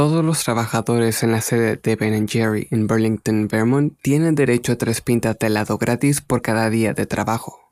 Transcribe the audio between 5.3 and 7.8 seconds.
de helado gratis por cada día de trabajo.